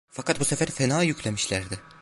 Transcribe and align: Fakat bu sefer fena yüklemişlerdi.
Fakat 0.09 0.39
bu 0.39 0.45
sefer 0.45 0.69
fena 0.71 1.03
yüklemişlerdi. 1.03 1.79